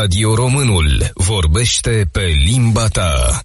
[0.00, 3.40] Radio Românul vorbește pe limba ta.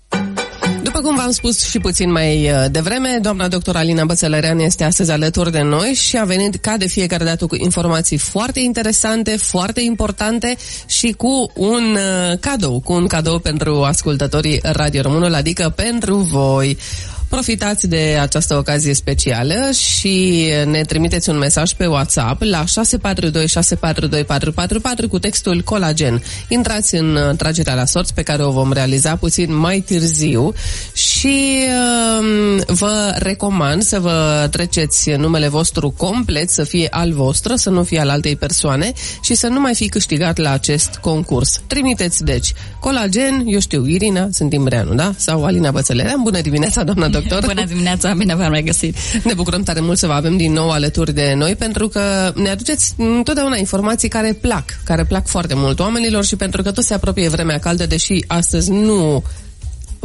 [0.84, 5.12] După cum v-am spus și puțin mai uh, devreme, doamna doctor Alina Bățălărean este astăzi
[5.12, 9.82] alături de noi și a venit ca de fiecare dată cu informații foarte interesante, foarte
[9.82, 10.56] importante
[10.86, 16.78] și cu un uh, cadou, cu un cadou pentru ascultătorii Radio Românul, adică pentru voi.
[17.34, 25.20] Profitați de această ocazie specială și ne trimiteți un mesaj pe WhatsApp la 642 cu
[25.20, 26.24] textul colagen.
[26.48, 30.54] Intrați în uh, tragerea la sorți pe care o vom realiza puțin mai târziu
[30.94, 31.64] și
[32.20, 37.84] uh, vă recomand să vă treceți numele vostru complet, să fie al vostru, să nu
[37.84, 41.62] fie al altei persoane și să nu mai fi câștigat la acest concurs.
[41.68, 45.14] Trimiteți, deci, colagen, eu știu, Irina, sunt Imbreanu, da?
[45.18, 46.16] Sau Alina Bățălerea.
[46.24, 47.23] Bună dimineața, doamna doctor!
[47.28, 47.54] Doctor.
[47.54, 48.96] Bună dimineața, bine v-am regăsit.
[49.24, 52.50] Ne bucurăm tare mult să vă avem din nou alături de noi, pentru că ne
[52.50, 56.94] aduceți întotdeauna informații care plac, care plac foarte mult oamenilor și pentru că tot se
[56.94, 59.24] apropie vremea caldă, deși astăzi nu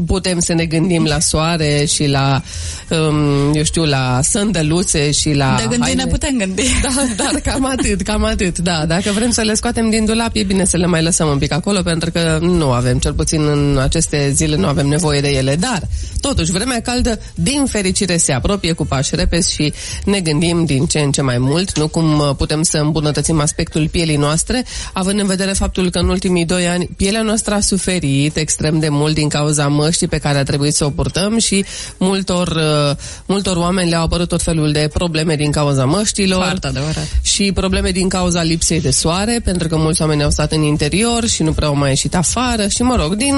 [0.07, 2.43] putem să ne gândim la soare și la,
[2.89, 5.57] um, eu știu, la sândăluțe și la...
[5.59, 6.63] De gândi ne putem gândi.
[7.17, 8.87] Da, dar cam atât, cam atât, da.
[8.87, 11.53] Dacă vrem să le scoatem din dulap, e bine să le mai lăsăm un pic
[11.53, 15.57] acolo, pentru că nu avem, cel puțin în aceste zile, nu avem nevoie de ele.
[15.57, 15.83] Dar,
[16.21, 19.73] totuși, vremea caldă, din fericire, se apropie cu pași repezi și
[20.05, 24.17] ne gândim din ce în ce mai mult, nu cum putem să îmbunătățim aspectul pielii
[24.17, 28.79] noastre, având în vedere faptul că în ultimii doi ani pielea noastră a suferit extrem
[28.79, 31.65] de mult din cauza mă măștii pe care a trebuit să o purtăm și
[31.99, 36.43] multor, uh, multor oameni le-au apărut tot felul de probleme din cauza măștilor.
[36.43, 37.09] Foarte adevărat.
[37.23, 41.27] Și probleme din cauza lipsei de soare, pentru că mulți oameni au stat în interior
[41.27, 43.35] și nu prea au mai ieșit afară și, mă rog, din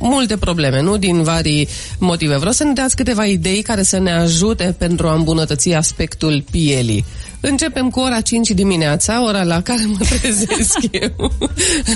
[0.00, 2.36] multe probleme, nu din vari motive.
[2.36, 7.04] Vreau să ne dați câteva idei care să ne ajute pentru a îmbunătăți aspectul pielii.
[7.46, 11.32] Începem cu ora 5 dimineața, ora la care mă trezesc eu.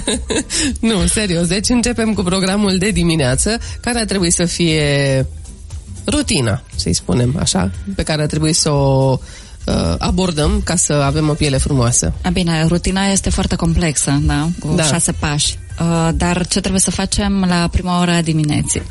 [0.91, 1.47] nu, serios.
[1.47, 3.59] Deci începem cu programul de dimineață,
[3.89, 5.27] care ar trebui să fie
[6.07, 9.19] rutina, să-i spunem așa, pe care ar trebui să o
[9.67, 12.13] uh, abordăm ca să avem o piele frumoasă.
[12.23, 14.49] A, bine, rutina este foarte complexă, da?
[14.59, 14.83] Cu da.
[14.83, 15.59] șase pași.
[15.81, 18.83] Uh, dar ce trebuie să facem la prima oră a dimineții?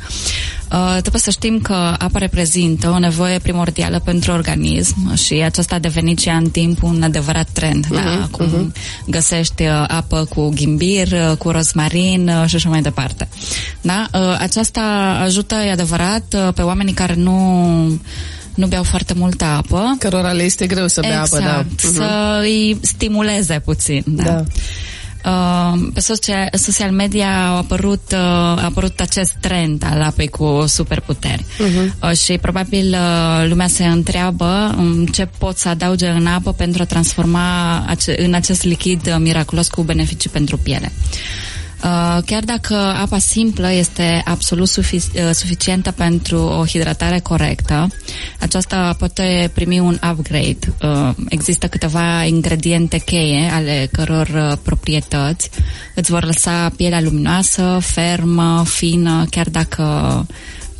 [0.72, 5.78] Uh, trebuie să știm că apa reprezintă o nevoie primordială pentru organism și aceasta a
[5.78, 7.86] devenit și în timp un adevărat trend.
[7.86, 8.00] Uh-huh, da?
[8.00, 9.06] Mhm, Acum uh-huh.
[9.06, 13.28] găsești uh, apă cu ghimbir, uh, cu rozmarin uh, și așa mai departe.
[13.80, 14.06] Da?
[14.12, 14.80] Uh, aceasta
[15.22, 18.00] ajută, e adevărat, uh, pe oamenii care nu
[18.54, 19.96] nu beau foarte multă apă.
[19.98, 21.64] Cărora le este greu să bea exact, apă, da.
[21.64, 21.92] Uh-huh.
[21.94, 24.02] să îi stimuleze puțin.
[24.06, 24.22] Da.
[24.22, 24.44] da.
[25.24, 30.64] Uh, pe social, social media a apărut, uh, a apărut acest trend al apei cu
[30.66, 31.44] superputeri.
[31.44, 31.92] Uh-huh.
[32.02, 36.82] Uh, și probabil uh, lumea se întreabă um, ce pot să adauge în apă pentru
[36.82, 40.92] a transforma ace- în acest lichid uh, miraculos cu beneficii pentru piele.
[40.92, 47.88] Uh, Uh, chiar dacă apa simplă este absolut sufic- uh, suficientă pentru o hidratare corectă,
[48.40, 50.58] aceasta poate primi un upgrade.
[50.82, 55.50] Uh, există câteva ingrediente cheie ale căror uh, proprietăți
[55.94, 59.82] îți vor lăsa pielea luminoasă, fermă, fină, chiar dacă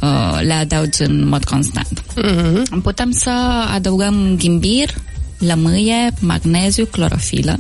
[0.00, 2.02] uh, le adaugi în mod constant.
[2.02, 2.82] Mm-hmm.
[2.82, 3.30] Putem să
[3.74, 4.94] adăugăm ghimbir,
[5.38, 7.58] lămâie, magneziu, clorofilă.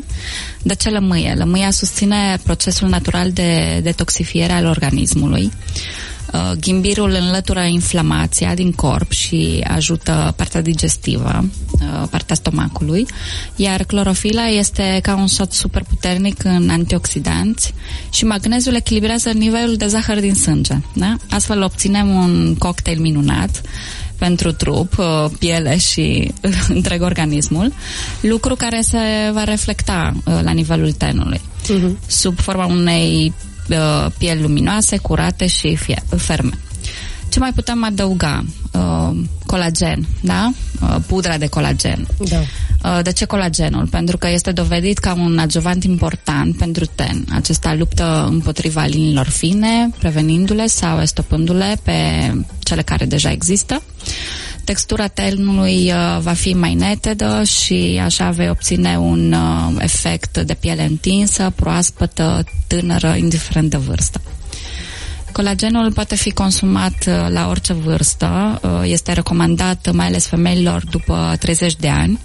[0.62, 1.34] De ce lămâie?
[1.36, 5.52] Lămâia susține procesul natural de detoxifiere al organismului.
[6.32, 13.06] Uh, ghimbirul înlătură inflamația din corp și ajută partea digestivă, uh, partea stomacului,
[13.56, 17.74] iar clorofila este ca un soț super puternic în antioxidanți
[18.12, 20.74] și magneziul echilibrează nivelul de zahăr din sânge.
[20.92, 21.16] Da?
[21.30, 23.62] Astfel obținem un cocktail minunat
[24.18, 26.32] pentru trup, uh, piele și
[26.68, 27.72] întreg organismul,
[28.20, 32.06] lucru care se va reflecta uh, la nivelul tenului, uh-huh.
[32.06, 33.32] sub forma unei
[33.68, 36.58] uh, pieli luminoase, curate și fie, ferme.
[37.28, 38.44] Ce mai putem adăuga?
[38.72, 39.10] Uh,
[39.46, 40.52] colagen, da?
[40.82, 42.06] Uh, pudra de colagen.
[42.28, 42.38] Da.
[42.84, 43.86] Uh, de ce colagenul?
[43.86, 47.24] Pentru că este dovedit ca un adjuvant important pentru ten.
[47.32, 51.92] Acesta luptă împotriva liniilor fine, prevenindu-le sau estopându-le pe
[52.58, 53.82] cele care deja există.
[54.64, 60.54] Textura tenului uh, va fi mai netedă și așa vei obține un uh, efect de
[60.54, 64.20] piele întinsă, proaspătă, tânără, indiferent de vârstă.
[65.38, 71.36] Colagenul poate fi consumat uh, la orice vârstă, uh, este recomandat mai ales femeilor după
[71.38, 72.18] 30 de ani,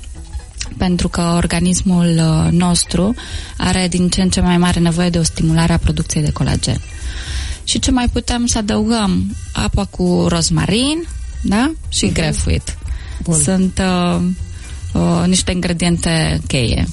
[0.78, 3.16] pentru că organismul uh, nostru
[3.58, 6.82] are din ce în ce mai mare nevoie de o stimulare a producției de colagen.
[7.64, 9.36] Și ce mai putem să adăugăm?
[9.52, 11.08] Apa cu rozmarin,
[11.42, 11.72] da?
[11.90, 12.14] Și uh-huh.
[12.14, 12.78] grefuit.
[13.24, 13.42] Bun.
[13.42, 14.22] Sunt uh,
[14.94, 16.88] uh, niște ingrediente cheie.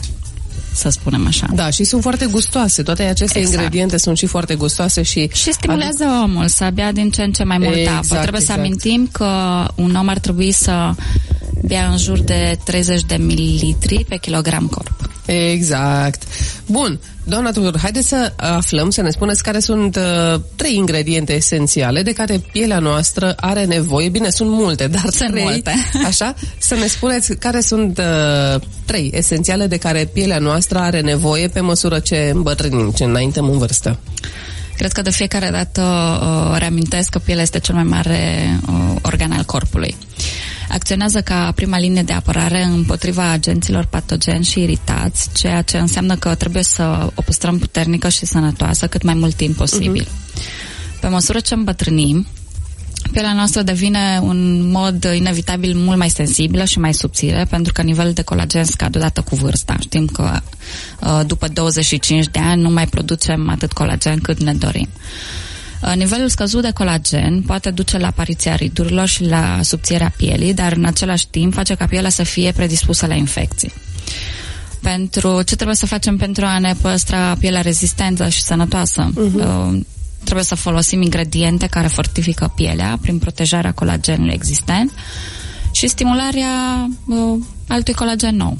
[0.75, 1.47] Să spunem așa.
[1.55, 2.83] Da, și sunt foarte gustoase.
[2.83, 3.57] Toate aceste exact.
[3.57, 5.31] ingrediente sunt și foarte gustoase și...
[5.33, 6.23] Și stimulează aduc...
[6.23, 8.21] omul să bea din ce în ce mai multă exact, apă.
[8.21, 8.59] Trebuie exact.
[8.59, 9.27] să amintim că
[9.75, 10.95] un om ar trebui să
[11.63, 15.10] bea în jur de 30 de mililitri pe kilogram corp.
[15.33, 16.23] Exact.
[16.67, 22.03] Bun, doamna Tudor, haideți să aflăm, să ne spuneți care sunt uh, trei ingrediente esențiale
[22.03, 24.09] de care pielea noastră are nevoie.
[24.09, 25.73] Bine, sunt multe, dar sunt trei, multe.
[26.11, 26.35] așa?
[26.59, 31.61] Să ne spuneți care sunt uh, trei esențiale de care pielea noastră are nevoie pe
[31.61, 33.99] măsură ce îmbătrânim, ce înaintăm în vârstă.
[34.77, 35.83] Cred că de fiecare dată
[36.23, 39.97] uh, reamintesc că pielea este cel mai mare uh, organ al corpului.
[40.71, 46.35] Acționează ca prima linie de apărare împotriva agenților patogeni și iritați, ceea ce înseamnă că
[46.35, 50.05] trebuie să o păstrăm puternică și sănătoasă cât mai mult timp posibil.
[50.05, 51.01] Uh-huh.
[51.01, 52.27] Pe măsură ce îmbătrânim,
[53.13, 58.13] pielea noastră devine un mod inevitabil mult mai sensibilă și mai subțire, pentru că nivelul
[58.13, 59.77] de colagen scade odată cu vârsta.
[59.81, 60.41] Știm că
[61.01, 64.89] uh, după 25 de ani nu mai producem atât colagen cât ne dorim.
[65.83, 70.73] Uh, nivelul scăzut de colagen poate duce la apariția ridurilor și la subțierea pielii, dar
[70.73, 73.73] în același timp face ca pielea să fie predispusă la infecții.
[74.83, 79.11] Pentru ce trebuie să facem pentru a ne păstra pielea rezistentă și sănătoasă?
[79.11, 79.87] Uh-huh.
[80.25, 84.93] Trebuie să folosim ingrediente care fortifică pielea prin protejarea colagenului existent
[85.73, 87.39] și stimularea uh,
[87.69, 88.59] altui colagen nou.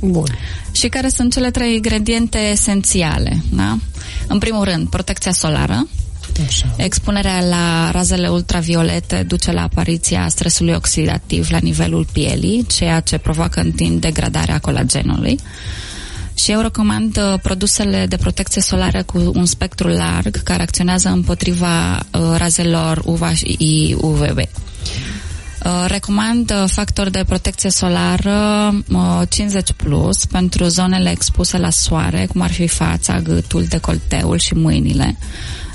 [0.00, 0.38] Bun.
[0.72, 3.42] Și care sunt cele trei ingrediente esențiale?
[3.50, 3.78] Da?
[4.26, 5.86] În primul rând, protecția solară,
[6.46, 6.74] Așa.
[6.76, 13.60] Expunerea la razele ultraviolete duce la apariția stresului oxidativ la nivelul pielii, ceea ce provoacă
[13.60, 15.38] în timp degradarea colagenului.
[16.34, 21.96] Și eu recomand uh, produsele de protecție solară cu un spectru larg care acționează împotriva
[21.96, 24.38] uh, razelor UVA și UVB.
[25.64, 32.26] Uh, recomand uh, factor de protecție solară uh, 50 plus pentru zonele expuse la soare,
[32.32, 35.16] cum ar fi fața, gâtul, decolteul și mâinile.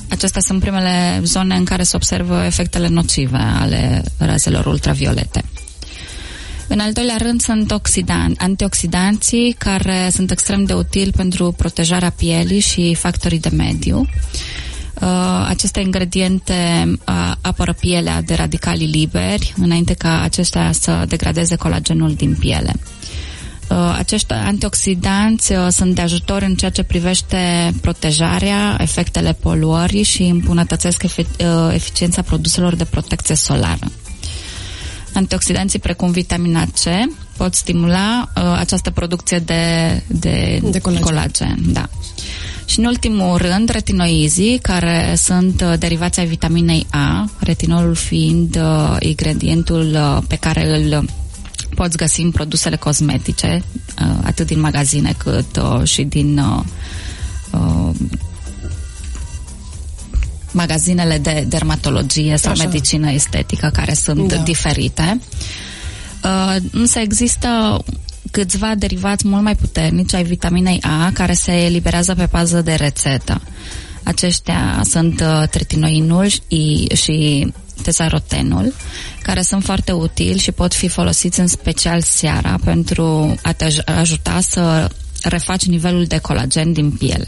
[0.09, 5.43] Acestea sunt primele zone în care se observă efectele nocive ale razelor ultraviolete.
[6.67, 12.59] În al doilea rând sunt oxidan, antioxidanții care sunt extrem de utili pentru protejarea pielii
[12.59, 14.07] și factorii de mediu.
[15.01, 16.53] Uh, aceste ingrediente
[16.87, 22.73] uh, apără pielea de radicali liberi înainte ca aceștia să degradeze colagenul din piele.
[23.73, 30.23] Uh, acești antioxidanți uh, sunt de ajutor în ceea ce privește protejarea, efectele poluării și
[30.23, 33.91] îmbunătățesc efic- uh, eficiența produselor de protecție solară.
[35.13, 41.03] Antioxidanții precum vitamina C pot stimula uh, această producție de, de, de colagen.
[41.03, 41.57] colagen.
[41.65, 41.89] Da.
[42.65, 48.95] Și în ultimul rând, retinoizii, care sunt uh, derivații ai vitaminei A, retinolul fiind uh,
[48.99, 51.05] ingredientul uh, pe care îl
[51.73, 53.63] poți găsi în produsele cosmetice,
[54.01, 57.89] uh, atât din magazine cât uh, și din uh,
[60.51, 62.63] magazinele de dermatologie sau Așa.
[62.63, 64.35] medicină estetică care sunt da.
[64.35, 65.19] diferite.
[66.71, 67.83] Însă există
[68.31, 73.41] câțiva derivați mult mai puternici ai vitaminei A care se eliberează pe bază de rețetă.
[74.03, 77.47] Aceștia sunt uh, tretinoinul și, și
[77.81, 78.73] tezarotenul,
[79.21, 84.39] care sunt foarte utili și pot fi folosiți în special seara pentru a te ajuta
[84.41, 84.89] să
[85.23, 87.27] refaci nivelul de colagen din piele.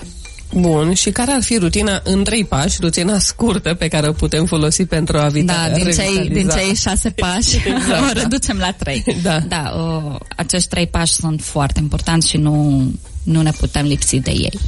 [0.54, 4.46] Bun, și care ar fi rutina în trei pași, rutina scurtă pe care o putem
[4.46, 8.72] folosi pentru a vita, Da, din cei, din cei șase pași exact, o reducem la
[8.72, 9.04] trei.
[9.22, 12.84] Da, da o, acești trei pași sunt foarte importanți și nu,
[13.24, 14.60] nu ne putem lipsi de ei.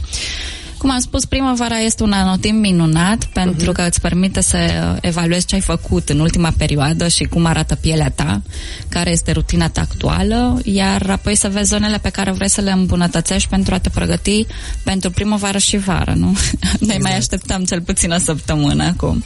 [0.78, 3.76] Cum am spus, primăvara este un anotimp minunat pentru uh-huh.
[3.76, 4.58] că îți permite să
[5.02, 8.42] evaluezi ce ai făcut în ultima perioadă și cum arată pielea ta,
[8.90, 12.72] care este rutina ta actuală, iar apoi să vezi zonele pe care vrei să le
[12.72, 14.46] îmbunătățești pentru a te pregăti
[14.84, 16.30] pentru primăvară și vară, nu?
[16.30, 16.80] Exact.
[16.88, 19.24] Noi mai așteptăm cel puțin o săptămână acum.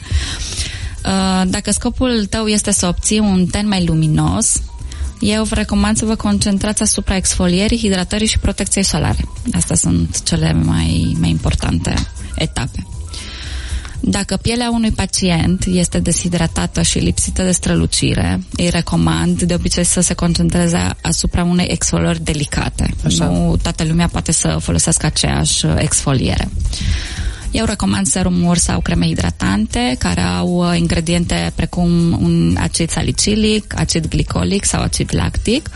[1.04, 4.62] Uh, dacă scopul tău este să obții un ten mai luminos,
[5.22, 9.28] eu vă recomand să vă concentrați asupra exfolierii, hidratării și protecției solare.
[9.52, 11.94] Astea sunt cele mai, mai importante
[12.34, 12.86] etape.
[14.04, 20.00] Dacă pielea unui pacient este deshidratată și lipsită de strălucire, îi recomand de obicei să
[20.00, 22.94] se concentreze asupra unei exfolieri delicate.
[23.04, 23.24] Așa.
[23.24, 26.48] Nu toată lumea poate să folosească aceeași exfoliere.
[27.52, 34.06] Eu recomand serumuri sau creme hidratante care au uh, ingrediente precum un acid salicilic, acid
[34.08, 35.70] glicolic sau acid lactic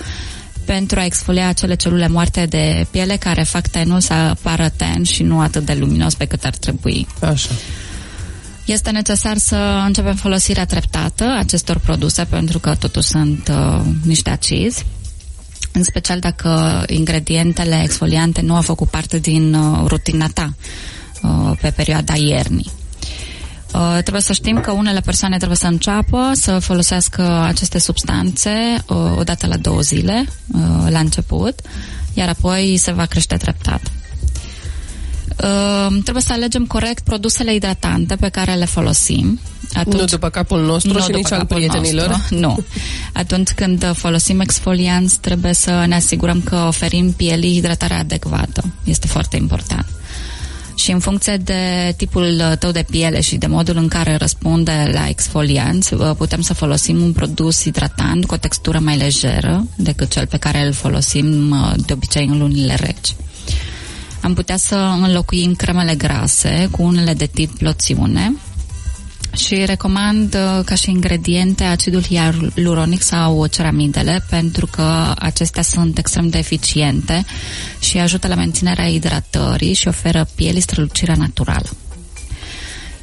[0.64, 5.22] pentru a exfolia acele celule moarte de piele care fac tenul să apară ten și
[5.22, 7.06] nu atât de luminos pe cât ar trebui.
[7.20, 7.50] Așa.
[8.64, 14.84] Este necesar să începem folosirea treptată acestor produse pentru că totuși sunt uh, niște acizi
[15.72, 20.95] în special dacă ingredientele exfoliante nu au făcut parte din uh, rutina ta uh,
[21.60, 22.70] pe perioada iernii.
[23.76, 28.96] Uh, trebuie să știm că unele persoane trebuie să înceapă să folosească aceste substanțe uh,
[29.16, 31.60] odată la două zile, uh, la început,
[32.14, 33.80] iar apoi se va crește treptat.
[35.42, 39.40] Uh, trebuie să alegem corect produsele hidratante pe care le folosim.
[39.74, 42.08] Atunci, nu după capul nostru nu și nici al prietenilor.
[42.08, 42.58] Nostru, nu.
[43.12, 48.64] Atunci când folosim exfolianți, trebuie să ne asigurăm că oferim pielii hidratarea adecvată.
[48.84, 49.86] Este foarte important
[50.86, 55.08] și în funcție de tipul tău de piele și de modul în care răspunde la
[55.08, 60.26] exfolianți, uh, putem să folosim un produs hidratant cu o textură mai lejeră decât cel
[60.26, 63.14] pe care îl folosim uh, de obicei în lunile reci.
[64.20, 68.34] Am putea să înlocuim cremele grase cu unele de tip loțiune
[69.36, 76.28] și recomand uh, ca și ingrediente acidul hialuronic sau ceramidele pentru că acestea sunt extrem
[76.28, 77.24] de eficiente
[77.78, 81.68] și ajută la menținerea hidratării și oferă pielii strălucirea naturală.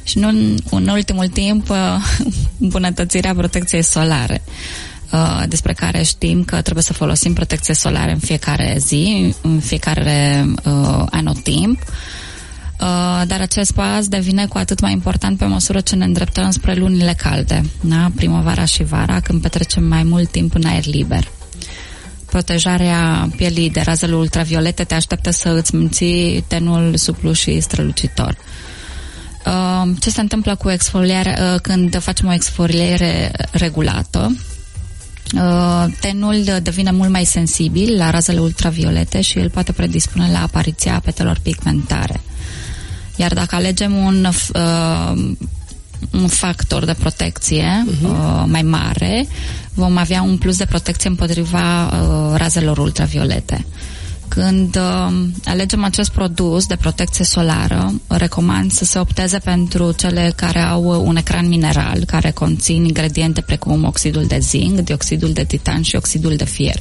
[0.02, 0.28] Și nu
[0.70, 1.76] în ultimul timp uh,
[2.60, 4.42] îmbunătățirea protecției solare
[5.12, 10.44] uh, despre care știm că trebuie să folosim protecție solară în fiecare zi, în fiecare
[10.64, 11.42] uh, anotimp.
[11.42, 11.94] timp Uh,
[13.26, 17.14] dar acest pas devine cu atât mai important pe măsură ce ne îndreptăm spre lunile
[17.16, 18.10] calde, da?
[18.14, 21.28] primăvara și vara, când petrecem mai mult timp în aer liber.
[22.26, 28.36] Protejarea pielii de razele ultraviolete te așteaptă să îți menții tenul suplu și strălucitor.
[29.46, 34.36] Uh, ce se întâmplă cu exfoliarea uh, când facem o exfoliere regulată?
[36.00, 41.38] tenul devine mult mai sensibil la razele ultraviolete și el poate predispune la apariția petelor
[41.42, 42.20] pigmentare.
[43.16, 45.34] Iar dacă alegem un, uh,
[46.12, 48.02] un factor de protecție uh-huh.
[48.02, 49.26] uh, mai mare,
[49.74, 53.64] vom avea un plus de protecție împotriva uh, razelor ultraviolete.
[54.34, 55.14] Când uh,
[55.44, 61.16] alegem acest produs de protecție solară, recomand să se opteze pentru cele care au un
[61.16, 66.44] ecran mineral, care conțin ingrediente precum oxidul de zinc, dioxidul de titan și oxidul de
[66.44, 66.76] fier.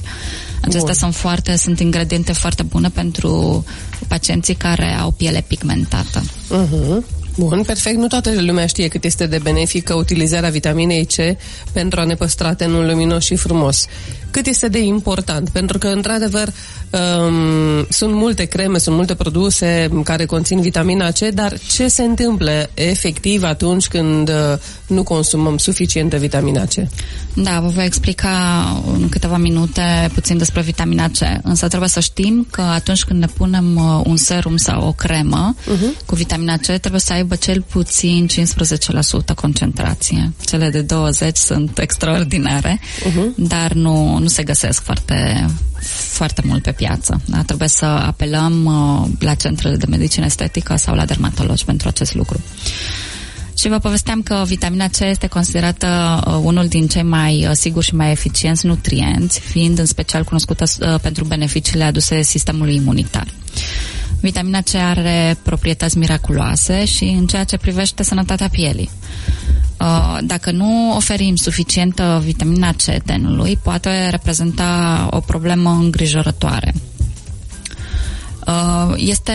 [0.61, 0.93] Acestea Bun.
[0.93, 3.65] sunt foarte, sunt ingrediente foarte bune pentru
[4.07, 6.21] pacienții care au piele pigmentată.
[6.21, 7.22] Uh-huh.
[7.37, 7.97] Bun, perfect.
[7.97, 11.37] Nu toată lumea știe cât este de benefică utilizarea vitaminei C
[11.71, 13.87] pentru a ne păstra tenul luminos și frumos.
[14.33, 20.25] Cât este de important, pentru că, într-adevăr, um, sunt multe creme, sunt multe produse care
[20.25, 24.35] conțin vitamina C, dar ce se întâmplă efectiv atunci când uh,
[24.87, 26.73] nu consumăm suficientă vitamina C?
[27.33, 28.31] Da, vă voi explica
[28.93, 33.27] în câteva minute puțin despre vitamina C, însă trebuie să știm că atunci când ne
[33.37, 36.05] punem uh, un serum sau o cremă uh-huh.
[36.05, 38.27] cu vitamina C, trebuie să aibă cel puțin
[39.31, 40.33] 15% concentrație.
[40.45, 43.35] Cele de 20 sunt extraordinare, uh-huh.
[43.35, 45.45] dar nu, nu se găsesc foarte,
[46.07, 47.21] foarte mult pe piață.
[47.25, 47.41] Da?
[47.41, 52.39] Trebuie să apelăm uh, la centrele de medicină estetică sau la dermatologi pentru acest lucru.
[53.59, 57.85] Și vă povesteam că vitamina C este considerată uh, unul din cei mai uh, siguri
[57.85, 63.27] și mai eficienți nutrienți, fiind în special cunoscută uh, pentru beneficiile aduse sistemului imunitar.
[64.21, 68.89] Vitamina C are proprietăți miraculoase și în ceea ce privește sănătatea pielii.
[69.79, 76.73] Uh, dacă nu oferim suficientă vitamina C tenului, poate reprezenta o problemă îngrijorătoare.
[78.47, 79.33] Uh, este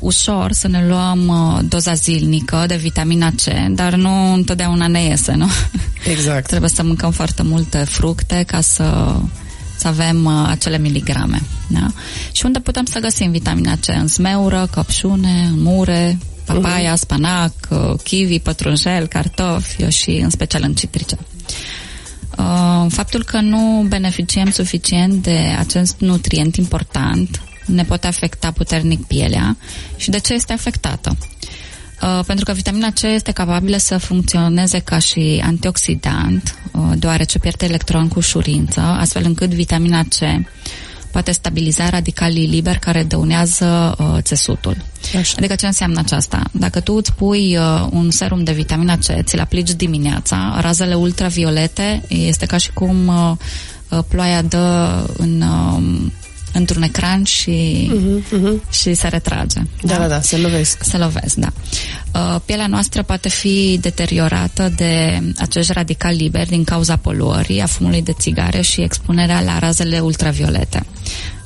[0.00, 5.32] ușor să ne luăm uh, doza zilnică de vitamina C, dar nu întotdeauna ne iese,
[5.32, 5.46] nu?
[6.10, 6.46] Exact.
[6.52, 9.16] Trebuie să mâncăm foarte multe fructe ca să,
[9.86, 11.42] să avem acele miligrame.
[11.68, 11.86] Da?
[12.32, 13.88] Și unde putem să găsim vitamina C?
[13.88, 16.98] În smeură, căpșune, în mure, papaya, uh-huh.
[16.98, 21.18] spanac, uh, kiwi, pătrunjel, cartofi și în special în citrice.
[22.38, 29.56] Uh, faptul că nu beneficiem suficient de acest nutrient important ne poate afecta puternic pielea
[29.96, 31.16] și de ce este afectată?
[32.02, 37.64] Uh, pentru că vitamina C este capabilă să funcționeze ca și antioxidant, uh, deoarece pierde
[37.64, 40.16] electron cu ușurință, astfel încât vitamina C
[41.16, 44.76] poate stabiliza radicalii liberi care dăunează uh, țesutul.
[45.18, 45.34] Așa.
[45.38, 46.42] Adică ce înseamnă aceasta?
[46.52, 52.02] Dacă tu îți pui uh, un serum de vitamina C, ți-l aplici dimineața, razele ultraviolete
[52.08, 53.32] este ca și cum uh,
[53.88, 55.42] uh, ploaia dă în...
[55.42, 56.10] Uh,
[56.56, 58.70] într-un ecran și, uh-huh, uh-huh.
[58.70, 59.60] și se retrage.
[59.82, 60.82] Da, da, da, da se lovesc.
[60.82, 61.52] Se lovesc, da.
[62.14, 68.02] Uh, pielea noastră poate fi deteriorată de acești radicali liberi din cauza poluării, a fumului
[68.02, 70.86] de țigare și expunerea la razele ultraviolete.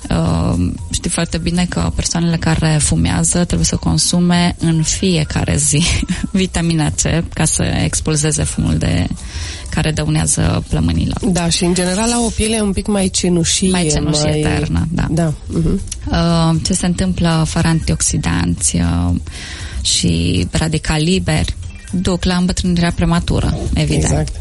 [0.08, 5.82] Uh, știi foarte bine că persoanele care fumează trebuie să consume în fiecare zi
[6.30, 9.06] vitamina C ca să expulzeze fumul de
[9.70, 11.24] care dăunează plămânilor.
[11.24, 13.70] Da, și în general au o piele un pic mai cenușie.
[13.70, 14.38] Mai cenușie mai...
[14.38, 15.06] eternă, da.
[15.10, 15.32] da.
[15.32, 15.80] Uh-huh.
[16.10, 19.14] Uh, ce se întâmplă fără antioxidanți uh,
[19.82, 21.44] și radical liber
[21.90, 24.04] duc la îmbătrânirea prematură, evident.
[24.04, 24.32] Exact.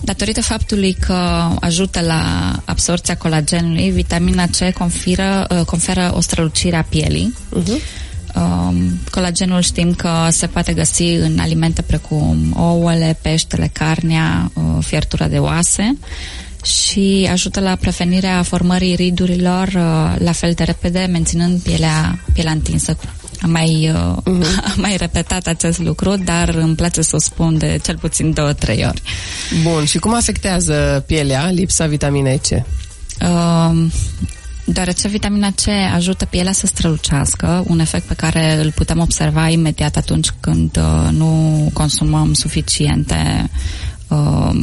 [0.00, 6.82] Datorită faptului că ajută la absorția colagenului, vitamina C conferă, uh, conferă o strălucire a
[6.82, 7.34] pielii.
[7.56, 7.98] Uh-huh.
[8.34, 15.28] Um, colagenul știm că se poate găsi în alimente precum ouăle, peștele, carnea, uh, fiertura
[15.28, 15.96] de oase
[16.64, 22.96] și ajută la prevenirea formării ridurilor uh, la fel de repede, menținând pielea, pielea întinsă
[23.42, 24.64] am mai, uh, uh-huh.
[24.64, 28.52] am mai repetat acest lucru, dar îmi place să o spun de cel puțin două,
[28.52, 29.02] trei ori.
[29.62, 32.50] Bun, și cum afectează pielea lipsa vitaminei C?
[32.50, 33.86] Uh,
[34.64, 39.96] deoarece vitamina C ajută pielea să strălucească, un efect pe care îl putem observa imediat
[39.96, 43.50] atunci când uh, nu consumăm suficiente
[44.08, 44.60] uh,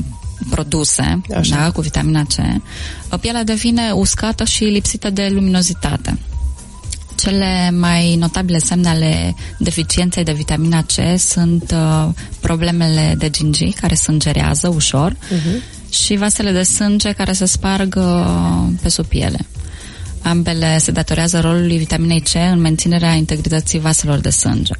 [0.49, 6.17] produse da, cu vitamina C, uh, pielea devine uscată și lipsită de luminozitate.
[7.17, 12.09] Cele mai notabile semne ale deficienței de vitamina C sunt uh,
[12.39, 15.89] problemele de gingii care sângerează ușor uh-huh.
[15.89, 19.39] și vasele de sânge care se sparg uh, pe sub piele.
[20.21, 24.73] Ambele se datorează rolului vitaminei C în menținerea integrității vaselor de sânge.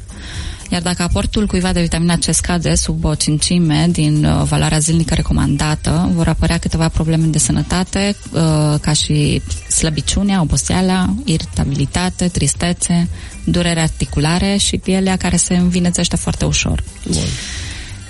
[0.72, 5.14] Iar dacă aportul cuiva de vitamina C scade sub o cincime din uh, valoarea zilnică
[5.14, 8.42] recomandată, vor apărea câteva probleme de sănătate, uh,
[8.82, 13.08] ca și slăbiciunea, oboseala, irritabilitate, tristețe,
[13.44, 16.84] durere articulare și pielea care se învinețește foarte ușor.
[17.12, 17.28] Bun.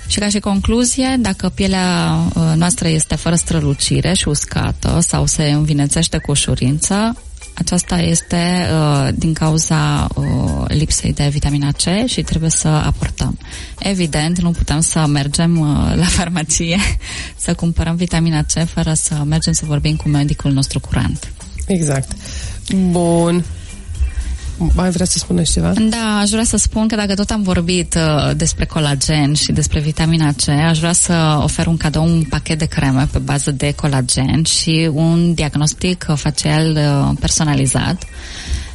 [0.06, 5.44] Și ca și concluzie, dacă pielea uh, noastră este fără strălucire și uscată sau se
[5.44, 7.16] învinețește cu ușurință,
[7.58, 13.38] aceasta este uh, din cauza uh, lipsei de vitamina C și trebuie să aportăm.
[13.78, 16.78] Evident, nu putem să mergem uh, la farmacie
[17.44, 21.32] să cumpărăm vitamina C fără să mergem să vorbim cu medicul nostru curant.
[21.66, 22.12] Exact.
[22.90, 23.44] Bun.
[24.74, 25.72] Mai vreți să spuneți ceva?
[25.72, 29.80] Da, aș vrea să spun că dacă tot am vorbit uh, despre colagen și despre
[29.80, 33.72] vitamina C, aș vrea să ofer un cadou un pachet de creme pe bază de
[33.72, 38.02] colagen și un diagnostic facial uh, personalizat.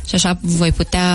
[0.07, 1.05] Și așa voi putea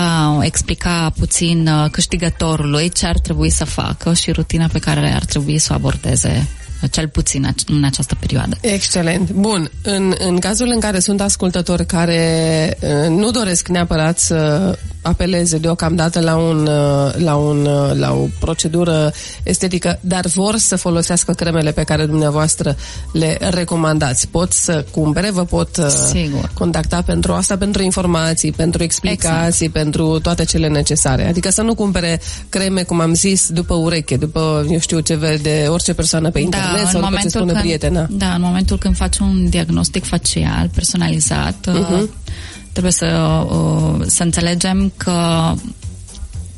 [0.41, 5.57] explica puțin uh, câștigătorului ce ar trebui să facă și rutina pe care ar trebui
[5.57, 6.47] să o abordeze
[6.87, 8.57] cel puțin în această perioadă.
[8.61, 9.31] Excelent.
[9.31, 9.71] Bun.
[9.83, 16.19] În, în cazul în care sunt ascultători care uh, nu doresc neapărat să apeleze deocamdată
[16.19, 19.11] la, un, uh, la, un, uh, la o procedură
[19.43, 22.75] estetică, dar vor să folosească cremele pe care dumneavoastră
[23.13, 24.27] le recomandați.
[24.27, 25.69] Pot să cumpere, vă pot
[26.07, 26.51] Sigur.
[26.53, 29.71] contacta pentru asta, pentru informații, pentru explicații, exact.
[29.71, 31.27] pentru toate cele necesare.
[31.27, 35.65] Adică să nu cumpere creme, cum am zis, după ureche, după, eu știu, ce vede
[35.69, 38.07] orice persoană pe da, internet da, sau după ce spune când, prietena.
[38.09, 42.09] Da, în momentul când faci un diagnostic facial personalizat, uh-huh.
[42.79, 45.53] Trebuie să, uh, să înțelegem că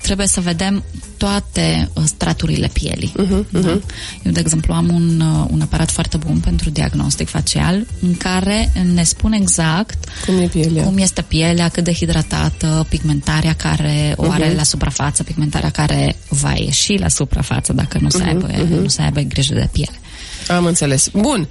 [0.02, 0.84] trebuie să vedem
[1.18, 3.14] toate uh, straturile pielii.
[3.20, 3.62] Uh-huh, uh-huh.
[3.62, 3.80] Da?
[4.24, 8.72] Eu, de exemplu, am un, uh, un aparat foarte bun pentru diagnostic facial în care
[8.94, 10.84] ne spune exact cum, e pielea.
[10.84, 14.56] cum este pielea, cât de hidratată, pigmentarea care o are uh-huh.
[14.56, 18.82] la suprafață, pigmentarea care va ieși la suprafață dacă nu se, uh-huh, aibă, uh-huh.
[18.82, 20.00] nu se aibă grijă de piele.
[20.48, 21.10] Am înțeles.
[21.14, 21.48] Bun.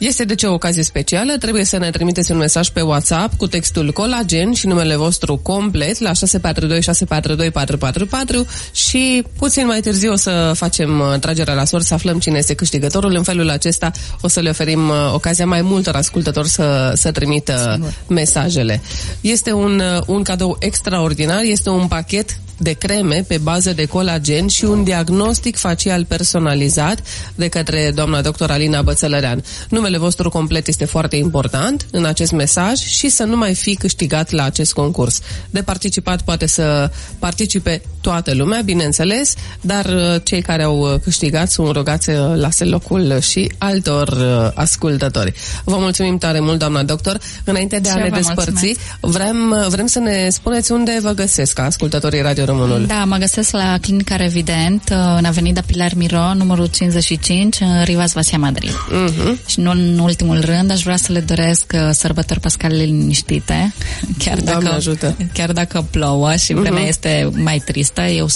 [0.00, 3.46] Este de ce o ocazie specială, trebuie să ne trimiteți un mesaj pe WhatsApp cu
[3.46, 10.16] textul colagen și numele vostru complet la 642 642 444 și puțin mai târziu o
[10.16, 13.14] să facem uh, tragerea la sort, să aflăm cine este câștigătorul.
[13.14, 17.72] În felul acesta o să le oferim uh, ocazia mai multor ascultători să, să trimită
[17.74, 17.94] Sigur.
[18.08, 18.80] mesajele.
[19.20, 24.46] Este un, uh, un cadou extraordinar, este un pachet de creme pe bază de colagen
[24.46, 27.02] și un diagnostic facial personalizat
[27.34, 29.44] de către doamna doctor Alina Bățălărean.
[29.68, 34.30] Numele vostru complet este foarte important în acest mesaj și să nu mai fi câștigat
[34.30, 35.20] la acest concurs.
[35.50, 41.50] De participat poate să participe toată lumea, bineînțeles, dar uh, cei care au uh, câștigat
[41.50, 45.32] sunt rugați să lase locul și altor uh, ascultători.
[45.64, 47.18] Vă mulțumim tare mult, doamna doctor.
[47.44, 52.44] Înainte de a ne despărți, vrem, vrem să ne spuneți unde vă găsesc ascultătorii Radio
[52.50, 52.86] Românul.
[52.86, 58.12] Da, mă găsesc la Clinica Revident, uh, în Avenida Pilar Miro, numărul 55, în Rivas
[58.12, 58.70] Vasia Madrid.
[58.70, 59.46] Uh-huh.
[59.46, 63.74] Și nu în ultimul rând, aș vrea să le doresc uh, sărbători pascale liniștite,
[64.24, 65.16] chiar Doamne dacă, ajută.
[65.32, 66.88] chiar dacă plouă și vremea uh-huh.
[66.88, 68.02] este mai tristă.
[68.02, 68.28] Eu,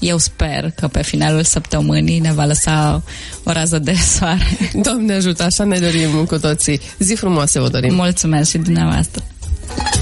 [0.00, 3.02] eu sper că pe finalul săptămânii ne va lăsa
[3.44, 4.58] o rază de soare.
[4.72, 6.80] Doamne ajută, așa ne dorim cu toții.
[6.98, 7.94] Zi frumoasă vă dorim.
[7.94, 9.22] Mulțumesc și dumneavoastră.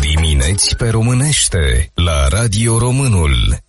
[0.00, 3.64] Dimineți pe românește la Radio Românul.